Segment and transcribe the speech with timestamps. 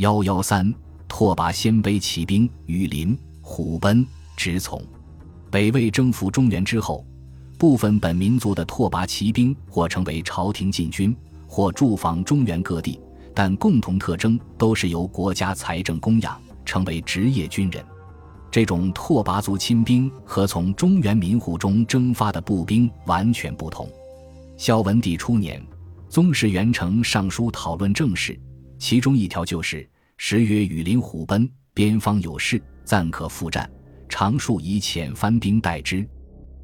[0.00, 0.74] 幺幺三，
[1.06, 4.02] 拓跋鲜卑骑兵羽林、虎贲、
[4.34, 4.82] 直从。
[5.50, 7.04] 北魏征服中原之后，
[7.58, 11.14] 部分本民族的拓跋骑兵或成为朝廷禁军，
[11.46, 12.98] 或驻防中原各地，
[13.34, 17.84] 但共同特征都是由国家财政供养，成为职业军人。
[18.50, 23.86] 这种拓跋族亲兵和从中原民户中征发的步兵完全不同。
[24.56, 25.62] 孝文帝初年，
[26.08, 28.40] 宗室元成上书讨论政事。
[28.78, 29.86] 其中一条就是
[30.22, 33.68] “时曰雨林虎贲，边方有事，暂可复战。
[34.06, 36.06] 常数以遣番兵代之。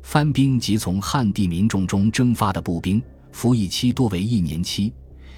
[0.03, 4.93] 番兵即从汉地民众中征发的步兵，服役期多为一年期，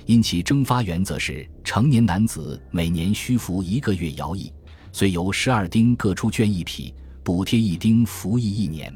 [0.05, 4.53] 因其征发原则是成年男子每年需服一个月徭役，
[4.91, 8.93] 遂由十二丁各出圈一匹，补贴一丁服役一年。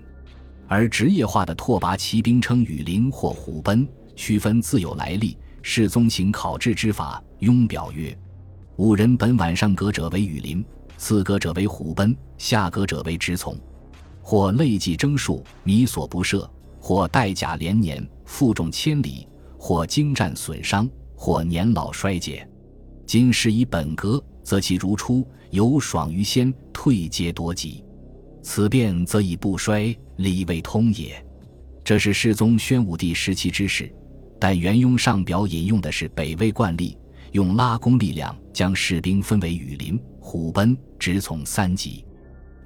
[0.67, 3.87] 而职业化的拓跋骑兵称羽林或虎贲，
[4.17, 5.39] 区分自有来历。
[5.63, 8.19] 世宗行考制之法，庸表曰：
[8.77, 10.65] 五人本晚上格者为羽林，
[10.97, 13.55] 次格者为虎贲，下格者为直从。
[14.23, 16.49] 或累计征数，靡所不赦；
[16.81, 19.27] 或带甲连年，负重千里；
[19.59, 22.49] 或精战损伤；或年老衰竭。
[23.05, 27.85] 今时以本格，则其如初，有爽于先，退阶多吉。
[28.43, 31.23] 此变则以不衰，理未通也。
[31.85, 33.93] 这是世宗宣武帝时期之事。
[34.41, 36.97] 但元雍上表引用的是北魏惯例，
[37.33, 42.05] 用拉弓力量将士兵分为羽林、虎贲、直从三级。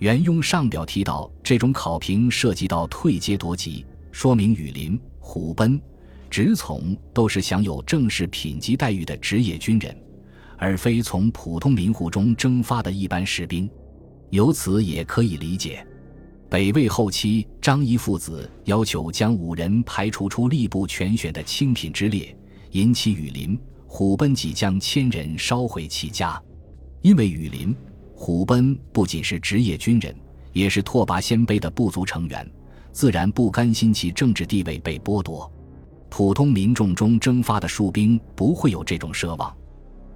[0.00, 5.80] 元雍上表提到，这种考评涉及到退阶夺级，说明羽林、虎贲、
[6.28, 9.96] 直从都是享有正式品级待遇的职业军人，
[10.58, 13.70] 而非从普通民户中征发的一般士兵。
[14.30, 15.86] 由此也可以理解。
[16.50, 22.36] 北魏后期，张仪父子要求将五人排除出吏部全选的清品之列，
[22.72, 26.40] 引起羽林、虎贲即将千人烧毁其家。
[27.02, 27.74] 因为羽林、
[28.14, 30.14] 虎贲不仅是职业军人，
[30.52, 32.50] 也是拓跋鲜卑的部族成员，
[32.92, 35.50] 自然不甘心其政治地位被剥夺。
[36.08, 39.54] 普通民众中征发的戍兵不会有这种奢望。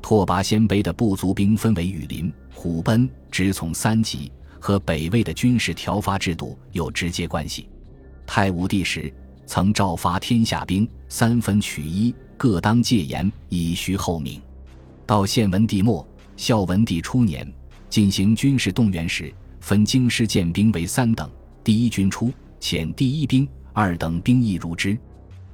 [0.02, 4.30] 拓跋鲜卑的部族兵分为羽林、虎贲、直从三级。
[4.62, 7.66] 和北魏的军事调发制度有直接关系。
[8.26, 9.10] 太武帝时
[9.46, 14.40] 曾诏发天下兵三分取一，各当戒严，以徐后命。
[15.04, 16.08] 到献文帝末、
[16.38, 17.46] 孝文帝初年
[17.90, 19.30] 进行军事动员时，
[19.60, 21.30] 分京师建兵为三等：
[21.62, 24.98] 第一军出，遣第一兵，二等兵役入之。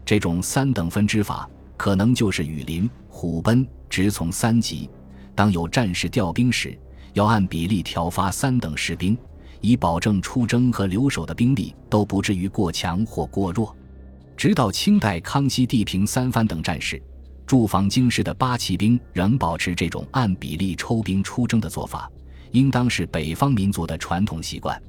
[0.04, 4.88] 这种三等分之法，可能就是羽林、虎贲、直从三级。
[5.34, 6.78] 当有战事调兵时。
[7.14, 9.18] 要按比例调发三等士兵，
[9.60, 13.74] 以保证出征和留守的兵力都不至于过强或过弱。
[14.36, 17.02] 直到清代康熙帝平三藩等战事，
[17.46, 22.10] 驻防京师的八旗兵仍保持这种按比例抽兵出征的做法，
[22.52, 24.80] 应当是北方民族的传统习惯。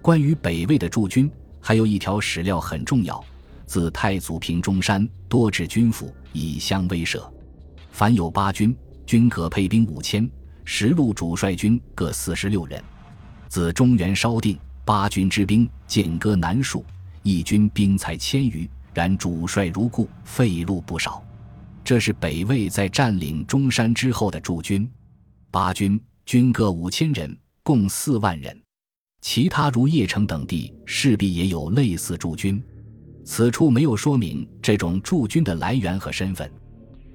[0.00, 1.30] 关于北魏的驻军，
[1.60, 3.22] 还有一条史料很重要：
[3.66, 7.22] 自太祖平中山，多置军府以相威慑。
[7.90, 8.74] 凡有八军，
[9.04, 10.28] 均可配兵五千。
[10.64, 12.82] 十路主帅军各四十六人，
[13.48, 16.84] 自中原稍定，八军之兵间隔难数，
[17.22, 21.22] 一军兵才千余，然主帅如故，费路不少。
[21.84, 24.90] 这是北魏在占领中山之后的驻军。
[25.50, 28.58] 八军军各五千人，共四万人。
[29.20, 32.58] 其他如邺城等地势必也有类似驻军。
[33.22, 36.50] 此处没有说明这种驻军的来源和身份，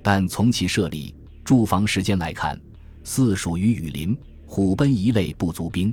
[0.03, 2.61] 但从其设立、驻防时间来看。
[3.03, 4.15] 似属于羽林、
[4.45, 5.91] 虎贲一类部族兵。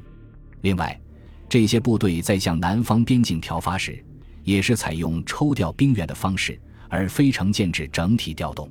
[0.60, 1.00] 另外，
[1.48, 4.04] 这些部队在向南方边境调发时，
[4.48, 8.66] 也是采用抽调兵员的方式，而非成建制整体调动。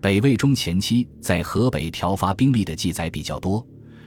[0.00, 3.66] 北魏中前期在河北调发兵力的记载比较多，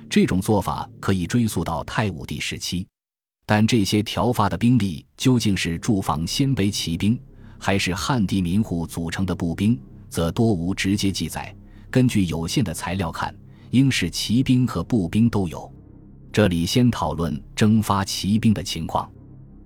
[0.09, 2.87] 这种做法可以追溯到太武帝时期。
[3.45, 7.19] 但这些调发的兵力究竟是驻防鲜卑骑兵，
[7.59, 11.53] 还是汉地民户组成的步兵，则多无直接记载。
[11.89, 13.35] 根据有限的材料看。
[13.71, 15.73] 应是骑兵和步兵都有。
[16.29, 19.09] 这里先讨论征发骑兵的情况。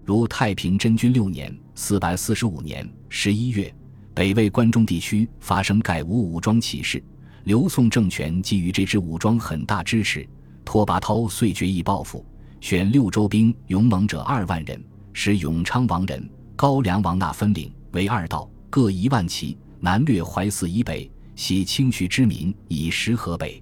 [0.06, 3.74] 如太平真君六年（四百四十五年）十一月，
[4.14, 7.04] 北魏关中地区发生改吴武装起事，
[7.46, 10.24] 刘宋政权给予这支武装很大支持。
[10.64, 12.24] 拓跋焘遂决意报复，
[12.62, 14.80] 选六州兵勇猛者二万人，
[15.12, 23.60] 使永昌王人、高梁王那分领为二道，各一万骑，南掠淮泗以北，袭清徐之民，以食河北。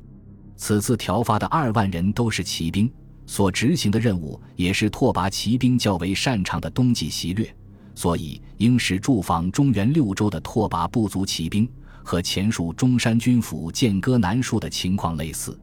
[0.57, 2.91] 此次调发的二万人都是骑兵，
[3.25, 7.55] 所执行的任务也是拓跋骑兵较为擅长的冬季袭掠，
[7.95, 11.67] 所以应使驻防中原六州的拓跋部族骑兵
[12.03, 15.57] 和前述中山军府剑戈难戍的情况类似。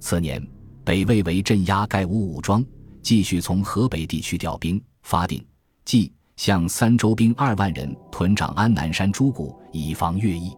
[0.00, 0.44] 次年，
[0.84, 2.64] 北魏为镇压盖吴武装，
[3.02, 5.44] 继续从河北地区调兵，发定、
[5.84, 10.52] 即、向三州兵二万人屯长安南山诸谷，以防越役。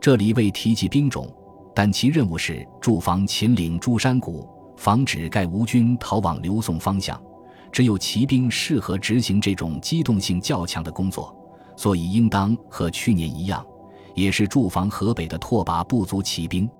[0.00, 1.34] 这里未提及兵种，
[1.74, 4.48] 但其任务是驻防秦岭诸山谷，
[4.78, 7.20] 防止盖吴军逃往刘宋方向。
[7.70, 11.36] 只有骑兵适合执行这种机动性较强的工作，
[11.76, 13.66] 所以应当和去年一样，
[14.14, 16.70] 也是驻防河北的拓跋部族骑兵。